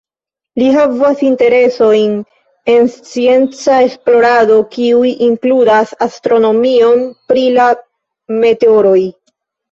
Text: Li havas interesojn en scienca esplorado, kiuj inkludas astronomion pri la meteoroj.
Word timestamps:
Li 0.59 0.67
havas 0.75 1.19
interesojn 1.25 2.13
en 2.75 2.87
scienca 2.93 3.75
esplorado, 3.89 4.57
kiuj 4.75 5.11
inkludas 5.27 5.91
astronomion 6.05 7.05
pri 7.33 7.45
la 7.59 7.67
meteoroj. 8.45 8.99